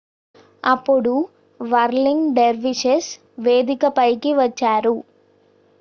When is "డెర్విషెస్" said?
2.35-3.11